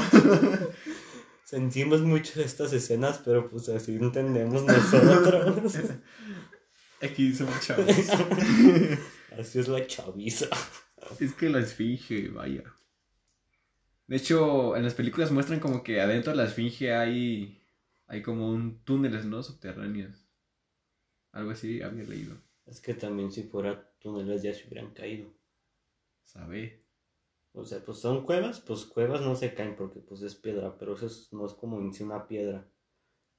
[1.45, 5.77] Sentimos mucho estas escenas, pero pues así entendemos nosotros.
[7.01, 7.87] Aquí somos chavos.
[9.39, 10.47] Así es la chaviza.
[11.19, 12.63] Es que la esfinge, vaya.
[14.07, 17.63] De hecho, en las películas muestran como que adentro de la esfinge hay,
[18.07, 19.43] hay como un túneles, ¿no?
[19.43, 20.27] Subterráneos.
[21.33, 22.37] Algo así había leído.
[22.67, 25.33] Es que también si fuera túneles ya se hubieran caído.
[26.23, 26.85] ¿Sabe?
[27.53, 30.95] O sea, pues son cuevas, pues cuevas no se caen porque pues es piedra, pero
[30.95, 32.69] eso es- no es como en sí una piedra.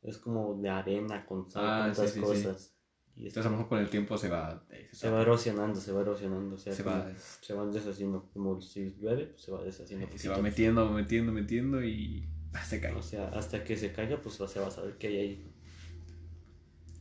[0.02, 2.20] Es como de arena con sal, Ah, sí, sí.
[2.22, 2.72] cosas.
[3.16, 4.66] Y Entonces a lo mejor con el tiempo se va...
[4.70, 6.56] eh, se va erosionando, se va erosionando.
[6.56, 8.30] O sea, Se va- se van deshaciendo.
[8.34, 10.08] Como si llueve, pues se va deshaciendo.
[10.18, 12.30] se va metiendo, metiendo, metiendo y
[12.64, 12.94] se cae.
[12.94, 15.52] O sea, hasta que se caiga, pues se va a saber qué hay ahí.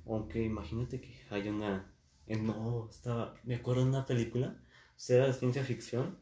[0.07, 1.93] Aunque imagínate que hay una.
[2.27, 3.35] eh, no, estaba.
[3.45, 4.57] Me acuerdo de una película.
[4.97, 6.19] O sea, era de ciencia ficción.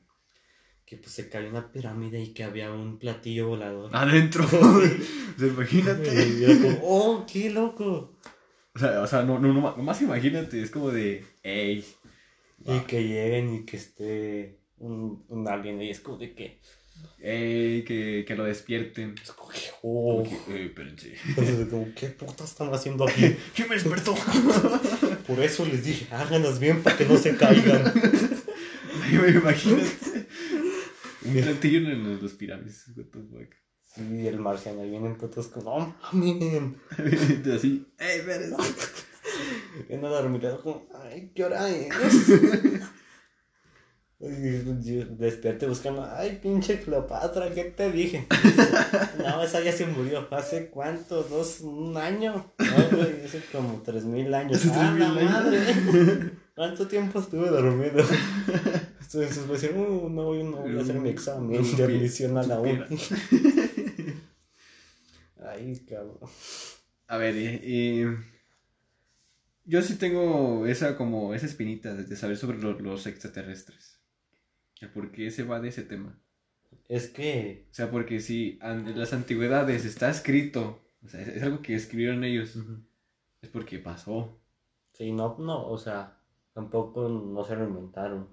[0.87, 3.91] Que pues se cayó una pirámide y que había un platillo volador.
[3.95, 4.45] Adentro.
[4.47, 6.11] o sea, imagínate.
[6.29, 8.19] Y como, ¡oh, qué loco!
[8.75, 10.63] O sea, o sea no, no, no, nomás imagínate.
[10.63, 11.25] Es como de...
[11.43, 11.85] ¡Ey!
[12.65, 14.59] Y que lleguen y que esté.
[14.79, 16.61] un, un alien y es como de que.
[17.23, 19.15] Ey, que, que lo despierten.
[19.23, 19.61] Es como que.
[19.83, 20.25] Oh.
[20.25, 21.15] Como que, eh, espérense.
[21.29, 23.37] Entonces, como, ¿qué puta están haciendo aquí?
[23.55, 24.15] ¿Quién me despertó?
[25.27, 27.85] Por eso les dije, háganos bien para que no se caigan.
[29.13, 29.79] me imagino.
[31.25, 32.89] Un platillo en los pirámides.
[32.97, 33.55] What the fuck.
[33.95, 36.73] Sí, el marciano viene en putos como, no mames.
[37.55, 38.57] Así, ey, espérense.
[39.89, 41.93] Viene a dormir, como, ay, ¿qué hora es?
[44.85, 48.27] Y Despierte buscando, ay, pinche Cleopatra, ¿qué te dije?
[49.19, 50.27] No, esa ya se murió.
[50.31, 51.23] ¿Hace cuánto?
[51.25, 51.61] ¿Dos?
[51.61, 52.53] ¿Un año?
[52.59, 54.61] No, güey, hace como tres mil años.
[54.73, 55.31] ¡Ah, la 3000 años.
[55.33, 56.31] madre!
[56.55, 58.05] ¿Cuánto tiempo estuve dormido?
[59.01, 62.43] Entonces voy a decir, uh, no, no voy a hacer mi examen de admisión a
[62.43, 62.61] la.
[65.45, 66.19] Ay, cabrón.
[67.09, 68.05] A ver, y, y
[69.65, 74.01] yo sí tengo esa como esa espinita de de saber sobre lo- los extraterrestres.
[74.89, 76.19] Por qué se va de ese tema.
[76.89, 77.67] Es que.
[77.71, 81.75] O sea, porque si en las antigüedades está escrito, o sea, es, es algo que
[81.75, 82.57] escribieron ellos,
[83.41, 84.39] es porque pasó.
[84.93, 86.19] Sí, no, no, o sea,
[86.53, 88.29] tampoco no se lo inventaron.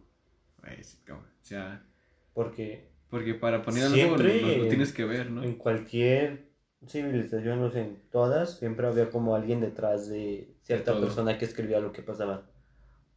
[0.61, 1.85] Pues, o sea,
[2.33, 5.43] Porque porque para poner algo Siempre, lo, lo tienes que ver, ¿no?
[5.43, 6.49] en cualquier
[6.87, 11.79] civilización, o sea, en todas, siempre había como alguien detrás de cierta persona que escribía
[11.79, 12.49] lo que pasaba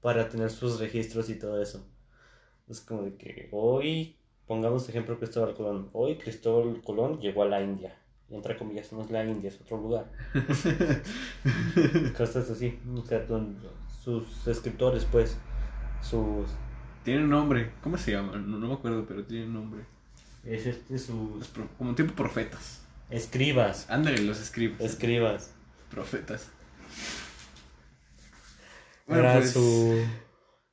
[0.00, 1.86] para tener sus registros y todo eso.
[2.72, 7.60] Es como de que hoy, pongamos ejemplo Cristóbal Colón, hoy Cristóbal Colón llegó a la
[7.60, 7.98] India.
[8.30, 10.10] Entre comillas, no es la India, es otro lugar.
[12.16, 12.80] Cosas así.
[12.96, 13.58] O sea, con
[14.02, 15.36] sus escritores, pues,
[16.00, 16.48] sus...
[17.04, 18.38] Tiene un nombre, ¿cómo se llama?
[18.38, 19.84] No, no me acuerdo, pero tiene un nombre.
[20.42, 20.96] Es este,
[21.52, 22.86] pro- como tipo profetas.
[23.10, 23.90] escribas.
[23.90, 24.80] Ándale, los escribas.
[24.80, 25.52] Escribas.
[25.90, 26.50] Profetas.
[29.08, 30.02] Era pues, su.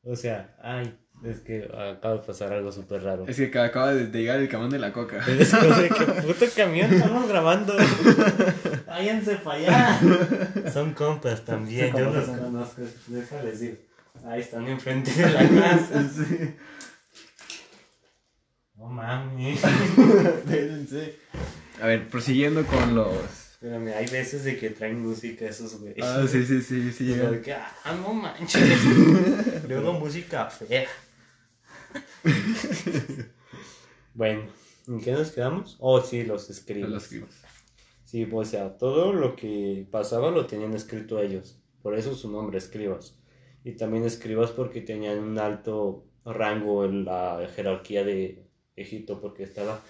[0.03, 3.25] O sea, ay, es que acaba de pasar algo súper raro.
[3.27, 5.17] Es que acaba de llegar el camión de la coca.
[5.27, 7.75] Es como de que puto camión estamos grabando.
[8.88, 9.99] Váyanse para allá.
[10.71, 12.82] Son compas también, yo los conozco.
[13.08, 13.89] Déjales ir.
[14.25, 16.10] Ahí están enfrente de la casa.
[16.15, 16.55] Sí.
[18.75, 19.60] No mames.
[19.62, 21.15] Espérense.
[21.82, 23.13] A ver, prosiguiendo con los.
[23.51, 26.01] Espérame, hay veces de que traen música esos güeyes.
[26.01, 27.32] Ah, sí, sí, sí, sí, Como llega.
[27.32, 28.63] de que, ah, no manches.
[29.67, 30.88] Luego música fea.
[34.13, 34.43] bueno,
[34.88, 35.78] ¿en qué nos quedamos?
[35.80, 36.89] Oh, sí, los escribas.
[36.89, 37.41] Los escribas.
[38.06, 41.62] Sí, pues, o sea, todo lo que pasaba lo tenían escrito ellos.
[41.82, 43.19] Por eso su nombre, escribas.
[43.63, 49.82] Y también escribas porque tenían un alto rango en la jerarquía de Egipto, porque estaba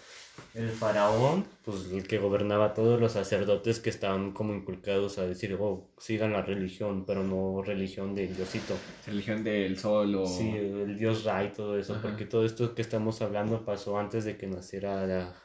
[0.56, 5.56] el faraón, pues el que gobernaba todos los sacerdotes que estaban como inculcados a decir,
[5.60, 8.76] oh, sigan la religión, pero no religión del diosito.
[9.06, 10.26] Religión del sol o.
[10.26, 12.02] Sí, el dios Ra y todo eso, Ajá.
[12.02, 15.36] porque todo esto que estamos hablando pasó antes de que naciera la,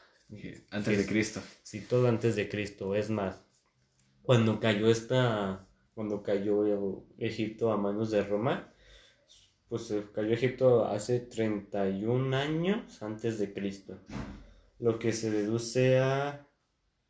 [0.70, 1.40] Antes de Cristo.
[1.62, 2.94] Sí, todo antes de Cristo.
[2.94, 3.42] Es más,
[4.22, 8.72] cuando cayó esta, cuando cayó Egipto a manos de Roma,
[9.68, 13.98] pues eh, cayó Egipto hace 31 años antes de Cristo.
[14.78, 16.46] Lo que se deduce a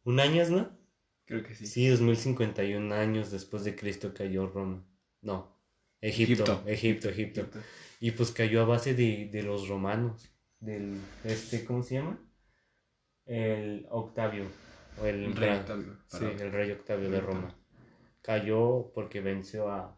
[0.03, 0.75] ¿Un años, no?
[1.25, 1.67] Creo que sí.
[1.67, 4.85] Sí, 2051 años después de Cristo cayó Roma.
[5.21, 5.59] No,
[6.01, 7.41] Egipto, Egipto, Egipto.
[7.41, 7.59] Egipto.
[7.99, 10.31] Y pues cayó a base de, de los romanos.
[10.59, 12.19] Del, este, ¿cómo se llama?
[13.25, 14.45] El Octavio.
[15.01, 17.55] O el, El rey Octavio, Sí, el rey Octavio de Roma.
[18.21, 19.97] Cayó porque venció a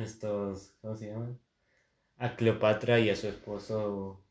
[0.00, 1.38] estos, ¿cómo se llaman?
[2.18, 4.22] A Cleopatra y a su esposo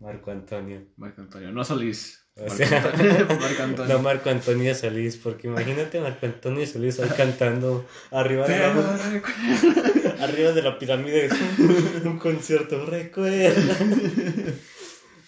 [0.00, 0.82] Marco Antonio.
[0.96, 1.52] Marco Antonio.
[1.52, 2.18] No Solís.
[2.36, 3.26] O Marco sea, Antonio.
[3.40, 3.94] Marco Antonio.
[3.94, 10.22] No Marco Antonio Solís, porque imagínate a Marco Antonio Solís ahí cantando arriba de la,
[10.24, 11.28] arriba de la pirámide
[12.04, 13.76] un, concierto, recuerda.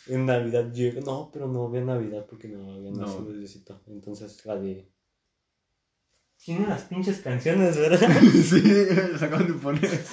[0.09, 2.99] En Navidad llega, no, pero no había Navidad porque no había No.
[3.07, 3.83] nacido Diosito.
[3.87, 4.89] Entonces la de.
[6.45, 8.11] Tiene las pinches canciones, ¿verdad?
[8.33, 8.63] sí,
[9.13, 10.05] los acaban de poner.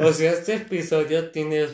[0.00, 1.66] O sea, este episodio tiene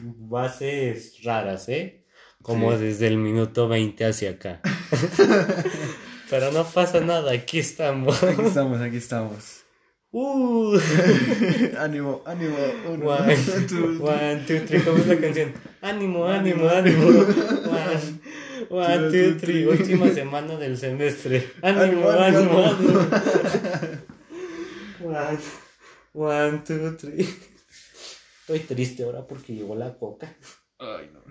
[0.00, 2.04] bases raras, ¿eh?
[2.40, 2.78] Como Sí.
[2.84, 4.60] desde el minuto 20 hacia acá.
[6.30, 8.22] Pero no pasa nada, aquí estamos.
[8.22, 9.64] Aquí estamos, aquí estamos.
[10.10, 10.78] Uh.
[11.78, 12.56] ánimo, ánimo.
[12.88, 13.36] Uno, One,
[13.68, 15.52] two, one, two, three, ¿cómo es la canción?
[15.82, 17.08] Ánimo, ánimo, ánimo.
[17.08, 18.20] One,
[18.70, 19.66] one, two, three.
[19.66, 21.52] Última semana del semestre.
[21.62, 23.00] Ánimo, Ánimo, ánimo, ánimo.
[25.00, 25.42] ánimo.
[26.14, 26.16] One,
[26.50, 27.28] one, two, three.
[28.40, 30.34] Estoy triste ahora porque llegó la coca.
[30.78, 31.22] Ay, no.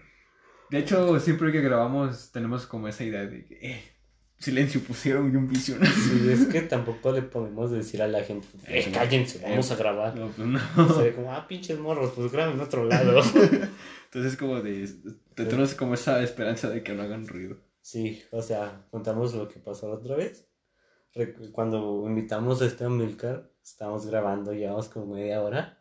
[0.69, 3.83] De hecho, siempre que grabamos tenemos como esa idea de que, eh,
[4.39, 5.79] silencio pusieron y un vision.
[5.85, 10.15] Sí, es que tampoco le podemos decir a la gente, eh, cállense, vamos a grabar.
[10.15, 10.95] No, pues no.
[10.95, 13.21] Se ve como, ah, pinches morros, pues graben en otro lado.
[14.05, 14.87] Entonces es como de...
[15.35, 17.57] Te tenemos como esa esperanza de que no hagan ruido.
[17.81, 20.47] Sí, o sea, contamos lo que pasó la otra vez.
[21.51, 25.76] Cuando invitamos a este Milcar, estábamos grabando, llevamos como media hora.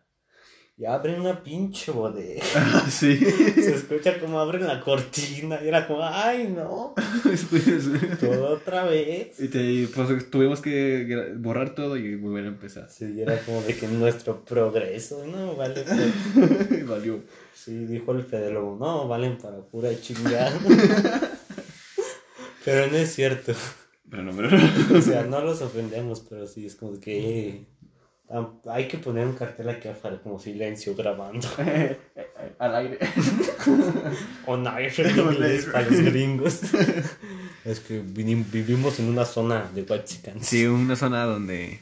[0.78, 2.42] Y abren una pinche bodega.
[2.90, 3.16] sí.
[3.16, 5.58] Se escucha como abren la cortina.
[5.64, 6.94] Y era como, ay, no,
[8.20, 9.40] todo otra vez.
[9.40, 12.90] y te, pues tuvimos que borrar todo y volver a empezar.
[12.90, 15.82] Sí, era como de que nuestro progreso, no, vale.
[15.82, 16.70] pues.
[16.80, 17.20] Y Valió.
[17.54, 20.52] Sí, dijo el Fede Lobo, no, valen para pura chingada.
[22.66, 23.54] Pero no es cierto.
[24.10, 24.50] Pero no, pero...
[24.96, 27.66] O sea, no los ofendemos, pero sí, es como que eh,
[28.68, 31.46] hay que poner un cartel aquí afuera como silencio grabando.
[32.58, 32.98] Al aire.
[34.46, 35.72] On air en On inglés air.
[35.72, 36.60] para los gringos.
[37.64, 40.40] Es que vivimos en una zona de Huaxicán.
[40.40, 41.80] Sí, una zona donde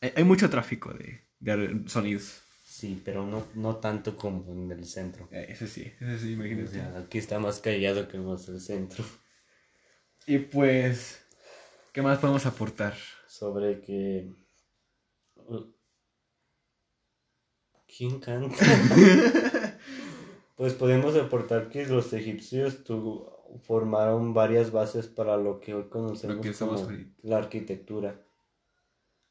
[0.00, 2.42] hay, hay mucho tráfico de, de sonidos.
[2.62, 5.28] Sí, pero no, no tanto como en el centro.
[5.32, 6.68] Eh, Ese sí, ese sí, O imagínate.
[6.74, 9.04] sea, aquí está más callado que en el centro.
[10.28, 11.20] Y pues,
[11.92, 12.94] ¿qué más podemos aportar?
[13.26, 14.32] Sobre que...
[17.96, 18.56] ¿Quién canta?
[20.56, 23.28] Pues podemos aportar que los egipcios tu-
[23.64, 26.78] formaron varias bases para lo que hoy conocemos que como
[27.22, 28.22] la arquitectura.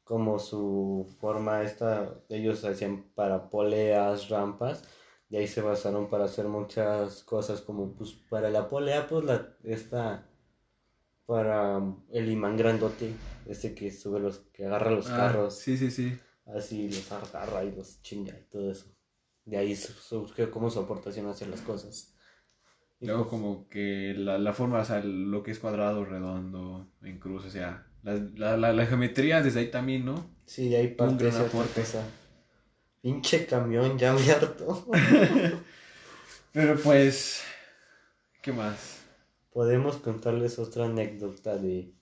[0.04, 4.84] Como su forma esta, ellos hacían para poleas, rampas,
[5.28, 9.48] y ahí se basaron para hacer muchas cosas como pues para la polea, pues la
[9.64, 10.28] esta
[11.26, 13.10] para el imán grandote,
[13.46, 16.16] este que sube los, que agarra los Ah, carros Sí, sí, sí.
[16.46, 18.86] Así los agarra y los chinga y todo eso.
[19.44, 22.14] De ahí su- surgió como su aportación hacia las cosas.
[23.00, 26.90] Y Luego pues, como que la, la forma, o sea, lo que es cuadrado, redondo,
[27.02, 30.36] en cruz, o sea, la, la, la, geometría desde ahí también, ¿no?
[30.46, 31.82] Sí, de ahí un parte gran aporte.
[31.82, 32.02] cosa.
[33.00, 34.86] Pinche camión, ya me harto.
[36.52, 37.42] Pero pues,
[38.42, 39.04] ¿qué más?
[39.50, 41.92] Podemos contarles otra anécdota de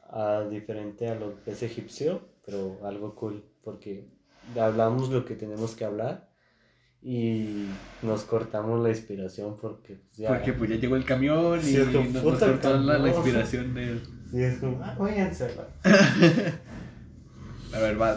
[0.00, 4.08] ah, diferente a lo que es egipcio, pero algo cool, porque
[4.60, 6.28] hablamos lo que tenemos que hablar
[7.02, 7.66] y
[8.02, 11.92] nos cortamos la inspiración porque pues, ya Porque pues ya llegó el camión y nos,
[12.10, 14.00] nos cortó la, la inspiración del...
[14.30, 14.96] Sí, es como, ah.
[17.74, 18.16] A ver, va.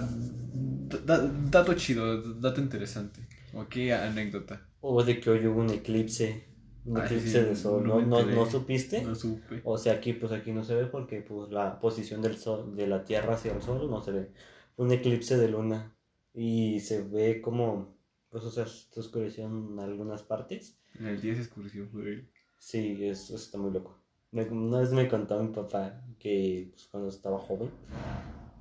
[1.06, 3.22] da- dato chido, dato interesante.
[3.54, 4.62] ¿O qué anécdota?
[4.82, 6.46] O de que hoy hubo un eclipse,
[6.88, 9.04] un Ay, eclipse sí, de sol, no ¿no, no, no supiste?
[9.04, 9.62] No supe.
[9.64, 12.88] O sea, aquí pues aquí no se ve porque pues la posición del sol, de
[12.88, 14.32] la Tierra hacia el sol no se ve.
[14.78, 15.96] Un eclipse de luna
[16.34, 17.96] y se ve como,
[18.30, 20.80] pues o sea, se oscureció en algunas partes.
[21.00, 22.28] En el día se escurrió, güey.
[22.58, 24.00] Sí, eso está muy loco.
[24.32, 27.70] Me- una vez me contó mi papá que pues, cuando estaba joven,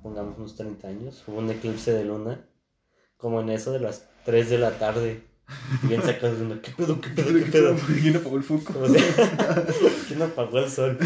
[0.03, 2.47] pongamos unos 30 años, hubo un eclipse de luna,
[3.17, 5.23] como en eso de las 3 de la tarde.
[5.83, 7.75] Y de una, ¿qué pedo, qué pedo, qué pedo?
[8.01, 8.73] ¿Quién apagó el foco?
[8.81, 9.01] O sea,
[10.07, 10.97] ¿quién apagó el sol?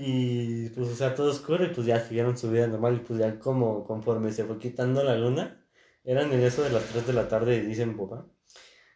[0.00, 3.18] Y pues, o sea, todo oscuro y pues ya siguieron su vida normal y pues
[3.18, 5.62] ya como conforme se fue quitando la luna,
[6.04, 8.26] eran en eso de las 3 de la tarde, dicen papá.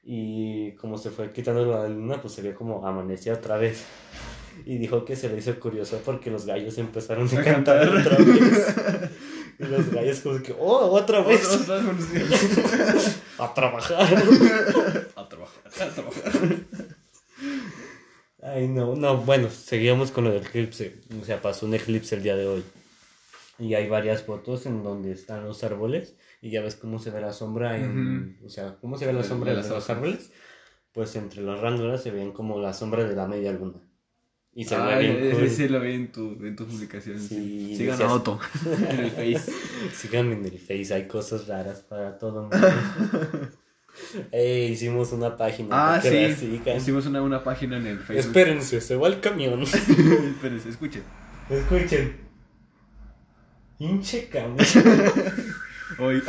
[0.03, 3.85] Y como se fue quitando la luna, pues se vio como amanecía otra vez.
[4.65, 8.15] Y dijo que se le hizo curioso porque los gallos empezaron a A cantar cantar.
[8.15, 9.11] otra vez.
[9.59, 11.47] Y los gallos como que, oh, otra vez.
[11.47, 13.10] Otra- otra vez,
[13.41, 14.03] A trabajar.
[15.17, 16.33] A trabajar, a trabajar.
[18.43, 21.01] Ay, no, no, bueno, seguíamos con lo del eclipse.
[21.21, 22.65] O sea, pasó un eclipse el día de hoy.
[23.59, 26.17] Y hay varias fotos en donde están los árboles.
[26.41, 28.39] Y ya ves cómo se ve la sombra en...
[28.45, 30.33] O sea, ¿cómo se ve la sombra de de, los árboles?
[30.93, 33.81] Pues entre las ránulas se ven como la sombra de la media luna.
[34.53, 35.49] Y se ve bien cool.
[35.49, 37.19] sí lo vi en tu, en tu publicación.
[37.21, 38.41] Sí, Sigan decías- a Otto
[38.91, 39.53] en el Face.
[39.95, 43.49] Síganme en el Face, hay cosas raras para todo el mundo.
[44.31, 45.69] Eh, hicimos una página.
[45.97, 46.33] Ah, sí.
[46.35, 46.77] sigan.
[46.77, 48.19] Hicimos una, una página en el Facebook.
[48.19, 49.61] Espérense, se va el camión.
[49.63, 51.03] Espérense, escuchen.
[51.51, 52.17] Escuchen.
[53.81, 54.57] Hinche camión.
[55.99, 56.23] Hoy.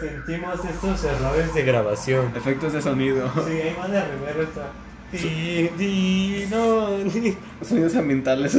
[0.00, 2.32] Sentimos estos errores de grabación.
[2.36, 3.30] Efectos de sonido.
[3.46, 4.72] Sí, ahí va de primero está.
[5.12, 7.36] Di, di, no, di.
[7.62, 8.56] Sonidos ambientales.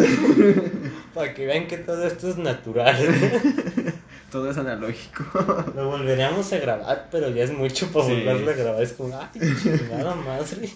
[1.13, 2.95] Para que vean que todo esto es natural.
[4.31, 5.25] Todo es analógico.
[5.75, 8.11] Lo volveríamos a grabar, pero ya es mucho para Sí.
[8.13, 8.81] volverlo a grabar.
[8.81, 10.69] Es como, ay, chingada madre.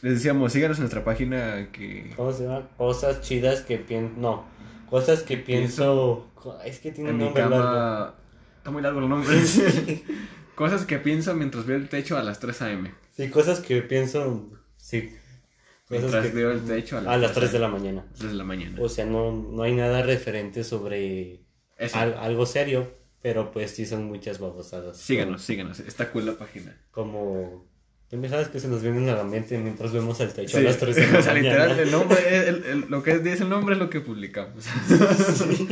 [0.00, 2.14] Les decíamos, síganos en nuestra página que.
[2.16, 2.66] ¿Cómo se llama?
[2.78, 4.14] Cosas chidas que pienso.
[4.18, 4.44] No,
[4.88, 6.28] cosas que pienso.
[6.64, 8.14] Es que tiene En un nombre largo.
[8.56, 9.36] Está muy largo el nombre.
[10.54, 12.94] Cosas que pienso mientras veo el techo a las 3 a.m.
[13.16, 14.46] Sí, cosas que pienso.
[14.88, 15.10] Sí.
[15.90, 18.04] Mientras que- veo el techo a las 3 de la mañana.
[18.16, 18.76] 3 de la mañana.
[18.80, 21.40] O sea, no, no hay nada referente sobre
[21.92, 22.90] al- algo serio,
[23.22, 24.96] pero pues sí son muchas babosadas.
[24.98, 25.80] Síganos, síganos.
[25.80, 26.76] Está cool la página.
[26.90, 27.66] Como
[28.10, 30.64] pendejadas que se nos vienen a la mente mientras vemos el techo Sí.
[30.64, 31.66] a las 3 de la o sea, mañana.
[31.66, 34.64] literal, el nombre, el- el- lo que dice el nombre es lo que publicamos.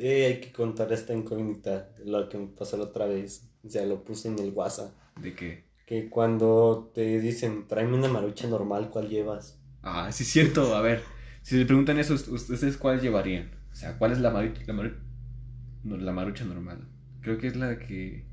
[0.00, 3.48] Eh, hay que contar esta incógnita, lo que me pasó la otra vez.
[3.64, 4.92] O sea, lo puse en el WhatsApp.
[5.20, 5.64] ¿De qué?
[5.86, 9.60] Que cuando te dicen, tráeme una marucha normal, ¿cuál llevas?
[9.82, 10.74] Ah, sí es cierto.
[10.74, 11.02] A ver,
[11.42, 13.50] si le preguntan eso, ¿ustedes cuál llevarían?
[13.72, 14.96] O sea, ¿cuál es la marucha, la maru-
[15.82, 16.78] no, la marucha normal?
[17.20, 18.24] Creo que es la que...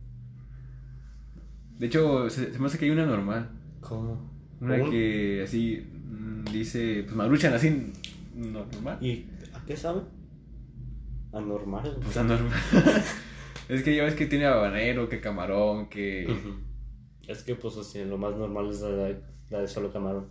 [1.77, 3.49] De hecho, se, se me hace que hay una normal.
[3.81, 4.29] ¿Cómo?
[4.61, 4.91] Una ¿Cómo?
[4.91, 7.91] que así mm, dice, pues maruchan así,
[8.35, 8.97] normal.
[9.01, 10.01] ¿Y a qué sabe?
[11.33, 11.97] Anormal.
[12.03, 12.53] Pues anormal.
[13.69, 16.27] es que ya ves que tiene habanero, que camarón, que...
[17.31, 20.29] Es que, pues, lo más normal es la de, la de solo camarón.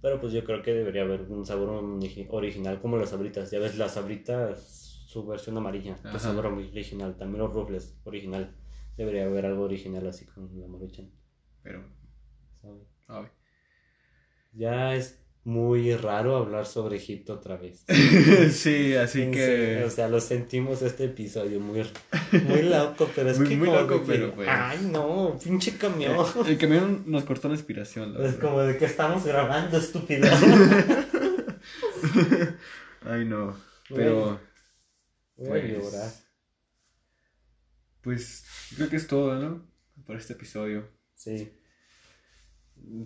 [0.00, 3.50] Pero, pues, yo creo que debería haber un sabor origi- original como las sabritas.
[3.50, 7.16] Ya ves, las sabritas, su versión amarilla, de sabor original.
[7.16, 8.54] También los rufles, original.
[8.96, 11.10] Debería haber algo original así con la maruchan.
[11.62, 11.84] Pero,
[12.60, 12.82] ¿sabes?
[13.08, 13.26] ay.
[14.52, 17.84] Ya es muy raro hablar sobre Egipto otra vez.
[18.52, 19.44] sí, así que...
[19.44, 21.82] serio, O sea, lo sentimos este episodio muy,
[22.46, 24.48] muy loco, pero es Muy- que muy como loco, que, pero, pues.
[24.50, 26.16] Ay, no, pinche camión.
[26.46, 28.40] El camión nos cortó la inspiración, la Es verdad.
[28.40, 30.28] como de que estamos grabando, estúpido.
[33.04, 33.56] Ay, no.
[33.88, 34.40] Pero,
[35.36, 35.72] Voy a pues...
[35.72, 36.10] llorar.
[38.02, 38.44] Pues,
[38.76, 39.66] creo que es todo, ¿no?
[40.06, 40.88] Por este episodio.
[41.14, 41.52] Sí.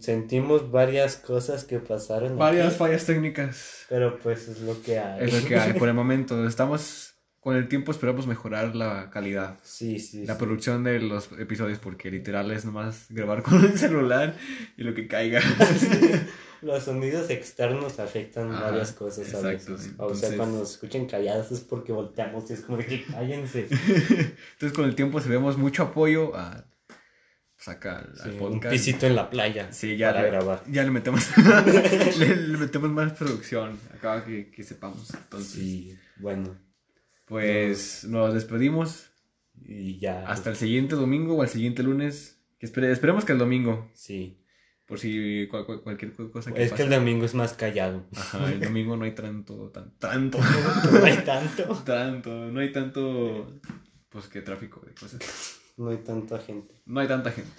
[0.00, 2.36] Sentimos varias cosas que pasaron.
[2.38, 3.86] Varias aquí, fallas técnicas.
[3.88, 5.24] pero pues es lo que hay.
[5.24, 6.46] Es lo que hay por el momento.
[6.46, 7.12] Estamos...
[7.40, 9.56] Con el tiempo esperamos mejorar la calidad.
[9.62, 10.26] Sí, sí.
[10.26, 10.38] La sí.
[10.40, 14.34] producción de los episodios, porque literal es nomás grabar con el celular
[14.76, 15.40] y lo que caiga.
[16.62, 19.68] Los sonidos externos afectan Ajá, varias cosas a veces.
[19.68, 23.04] O entonces- sea, cuando nos escuchen callados es porque volteamos y es como de que
[23.04, 23.68] cállense.
[23.70, 26.64] Entonces con el tiempo se vemos mucho apoyo a
[27.68, 28.72] acá al, al Sí, un podcast.
[28.72, 30.62] pisito en la playa Sí, ya para le, grabar.
[30.70, 31.24] ya le metemos
[32.18, 35.12] le, le metemos más producción, acaba que, que sepamos.
[35.14, 36.56] Entonces, Sí, bueno.
[37.26, 39.10] pues nos despedimos
[39.64, 40.26] Y ya.
[40.28, 42.38] hasta el siguiente domingo o al siguiente lunes.
[42.58, 44.38] Que espere- esperemos que el domingo, Sí.
[44.86, 46.82] por si cual- cual- cualquier cosa que Es pase.
[46.84, 48.06] que el domingo es más callado.
[48.16, 50.38] Ajá, el domingo no hay tanto, tan, tanto,
[50.92, 51.64] No hay tanto.
[51.84, 53.60] tanto, no hay tanto,
[54.08, 55.55] pues que tráfico de cosas.
[55.76, 56.74] No hay tanta gente.
[56.86, 57.50] No hay tanta gente.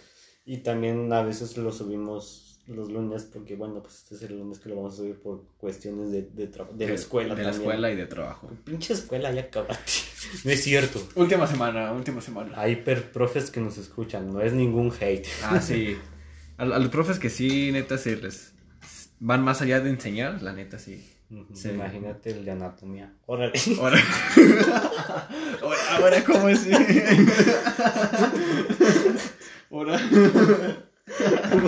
[0.45, 4.59] Y también a veces lo subimos los lunes porque, bueno, pues este es el lunes
[4.59, 6.49] que lo vamos a subir por cuestiones de, de,
[6.87, 7.61] la escuela De la también.
[7.71, 8.49] escuela y de trabajo.
[8.65, 9.91] Pinche escuela, ya acabaste.
[10.43, 11.01] No es cierto.
[11.15, 12.51] Última semana, última semana.
[12.59, 15.25] Hay per profes que nos escuchan, no es ningún hate.
[15.43, 15.97] Ah, sí.
[16.57, 18.53] A, a los profes que sí, neta, se les
[19.19, 21.05] van más allá de enseñar, la neta, sí.
[21.29, 21.69] Ujú, Sí.
[21.69, 23.13] Imagínate el de anatomía.
[23.25, 23.53] Órale.
[23.79, 23.99] Ahora,
[25.91, 26.65] ahora, ¿cómo es?
[29.71, 29.99] Ahora.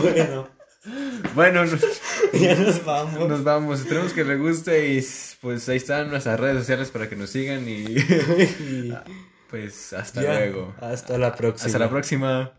[0.01, 0.47] bueno,
[1.35, 1.81] Bueno, nos,
[2.33, 3.27] ya nos vamos.
[3.29, 3.79] nos vamos.
[3.81, 5.05] Esperemos que les guste y
[5.41, 8.93] pues ahí están nuestras redes sociales para que nos sigan y Y
[9.49, 10.73] pues hasta ya, luego.
[10.79, 11.65] Hasta la próxima.
[11.65, 12.47] Hasta la próxima.